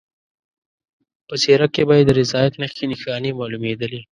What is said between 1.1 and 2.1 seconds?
په څېره کې به یې